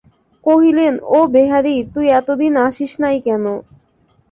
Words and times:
কহিলেন, 0.45 0.93
ও 1.09 1.19
বেহারি, 1.27 1.75
তুই 1.93 2.05
এতদিন 2.19 2.53
আসিস 2.67 2.91
নাই 2.99 3.17
কেন। 3.21 3.45